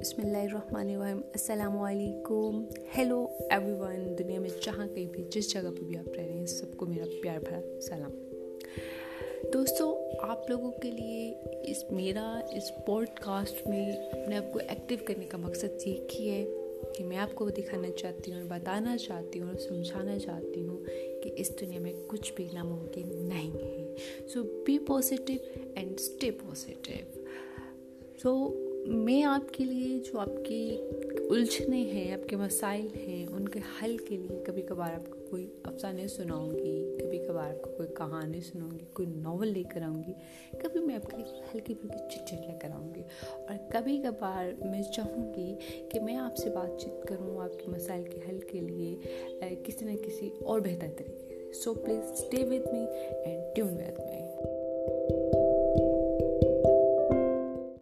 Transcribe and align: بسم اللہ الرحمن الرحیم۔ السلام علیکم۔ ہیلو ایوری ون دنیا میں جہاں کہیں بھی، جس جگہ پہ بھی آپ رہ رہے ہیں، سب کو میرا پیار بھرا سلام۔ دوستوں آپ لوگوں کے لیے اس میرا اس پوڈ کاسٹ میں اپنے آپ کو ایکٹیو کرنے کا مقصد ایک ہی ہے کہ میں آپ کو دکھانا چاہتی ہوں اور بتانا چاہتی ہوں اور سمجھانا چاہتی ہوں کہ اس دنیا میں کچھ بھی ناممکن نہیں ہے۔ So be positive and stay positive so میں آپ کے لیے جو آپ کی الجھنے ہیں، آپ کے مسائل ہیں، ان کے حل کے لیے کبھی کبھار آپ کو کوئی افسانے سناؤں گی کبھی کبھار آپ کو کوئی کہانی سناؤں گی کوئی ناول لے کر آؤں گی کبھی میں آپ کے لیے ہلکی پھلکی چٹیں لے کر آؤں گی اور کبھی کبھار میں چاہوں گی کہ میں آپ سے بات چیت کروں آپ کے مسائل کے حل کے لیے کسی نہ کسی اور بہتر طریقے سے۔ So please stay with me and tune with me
بسم 0.00 0.22
اللہ 0.24 0.38
الرحمن 0.38 0.90
الرحیم۔ 0.90 1.16
السلام 1.16 1.78
علیکم۔ 1.78 2.64
ہیلو 2.98 3.26
ایوری 3.50 3.72
ون 3.72 4.18
دنیا 4.18 4.40
میں 4.40 4.50
جہاں 4.62 4.86
کہیں 4.88 5.06
بھی، 5.06 5.24
جس 5.30 5.52
جگہ 5.52 5.70
پہ 5.80 5.84
بھی 5.84 5.98
آپ 5.98 6.08
رہ 6.08 6.22
رہے 6.22 6.32
ہیں، 6.32 6.46
سب 6.46 6.76
کو 6.76 6.86
میرا 6.86 7.04
پیار 7.22 7.38
بھرا 7.38 7.80
سلام۔ 7.80 8.10
دوستوں 9.52 10.16
آپ 10.20 10.50
لوگوں 10.50 10.72
کے 10.72 10.90
لیے 10.90 11.34
اس 11.62 11.84
میرا 11.90 12.40
اس 12.52 12.86
پوڈ 12.86 13.06
کاسٹ 13.14 13.68
میں 13.68 13.92
اپنے 13.92 14.36
آپ 14.36 14.52
کو 14.52 14.58
ایکٹیو 14.68 14.98
کرنے 15.04 15.24
کا 15.24 15.38
مقصد 15.38 15.80
ایک 15.84 16.20
ہی 16.20 16.30
ہے 16.30 16.46
کہ 16.94 17.04
میں 17.04 17.16
آپ 17.16 17.34
کو 17.34 17.50
دکھانا 17.50 17.90
چاہتی 17.90 18.32
ہوں 18.32 18.40
اور 18.40 18.48
بتانا 18.48 18.96
چاہتی 18.96 19.40
ہوں 19.40 19.48
اور 19.48 19.58
سمجھانا 19.58 20.18
چاہتی 20.18 20.66
ہوں 20.66 20.84
کہ 21.22 21.30
اس 21.36 21.60
دنیا 21.60 21.80
میں 21.80 21.92
کچھ 22.06 22.32
بھی 22.36 22.48
ناممکن 22.52 23.08
نہیں 23.08 23.50
ہے۔ 23.50 23.94
So 24.28 24.42
be 24.66 24.78
positive 24.78 25.36
and 25.74 25.92
stay 25.98 26.30
positive 26.30 27.20
so 28.22 28.64
میں 28.88 29.22
آپ 29.22 29.52
کے 29.52 29.64
لیے 29.64 29.98
جو 29.98 30.18
آپ 30.18 30.44
کی 30.44 30.78
الجھنے 31.30 31.76
ہیں، 31.76 32.12
آپ 32.12 32.28
کے 32.28 32.36
مسائل 32.36 32.88
ہیں، 32.96 33.26
ان 33.26 33.48
کے 33.48 33.60
حل 33.82 33.96
کے 33.96 34.16
لیے 34.16 34.42
کبھی 34.44 34.62
کبھار 34.62 34.92
آپ 34.92 35.10
کو 35.10 35.18
کوئی 35.30 35.46
افسانے 35.62 36.08
سناؤں 36.08 36.50
گی 36.50 36.98
کبھی 37.00 37.18
کبھار 37.18 37.50
آپ 37.50 37.62
کو 37.62 37.70
کوئی 37.70 37.88
کہانی 37.96 38.40
سناؤں 38.40 38.70
گی 38.70 38.84
کوئی 38.92 39.08
ناول 39.08 39.48
لے 39.48 39.62
کر 39.62 39.82
آؤں 39.82 40.02
گی 40.06 40.12
کبھی 40.58 40.80
میں 40.80 40.94
آپ 40.94 41.10
کے 41.10 41.16
لیے 41.16 41.40
ہلکی 41.54 41.74
پھلکی 41.74 42.16
چٹیں 42.16 42.38
لے 42.38 42.58
کر 42.62 42.70
آؤں 42.70 42.94
گی 42.94 43.02
اور 43.34 43.54
کبھی 43.70 44.02
کبھار 44.02 44.64
میں 44.64 44.82
چاہوں 44.82 45.34
گی 45.34 45.54
کہ 45.88 46.00
میں 46.00 46.16
آپ 46.16 46.36
سے 46.36 46.50
بات 46.50 46.80
چیت 46.80 47.08
کروں 47.08 47.40
آپ 47.40 47.58
کے 47.58 47.70
مسائل 47.70 48.02
کے 48.02 48.20
حل 48.28 48.40
کے 48.40 48.60
لیے 48.60 48.96
کسی 49.64 49.84
نہ 49.84 49.96
کسی 50.06 50.30
اور 50.40 50.60
بہتر 50.60 50.86
طریقے 50.96 51.28
سے۔ 51.28 51.52
So 51.52 51.74
please 51.74 52.10
stay 52.12 52.44
with 52.44 52.68
me 52.72 52.84
and 53.24 53.56
tune 53.56 53.72
with 53.72 54.00
me 54.00 54.27